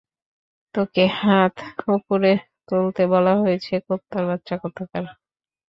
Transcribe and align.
তোকে 0.75 1.03
হাত 1.19 1.55
উপরে 1.89 2.31
তুলতে 2.67 3.03
বলা 3.13 3.33
হয়েছে, 3.41 3.73
কুত্তার 3.87 4.23
বাচ্চা 4.29 4.55
কোথাকারে। 4.63 5.11